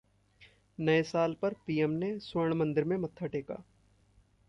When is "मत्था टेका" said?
2.97-3.63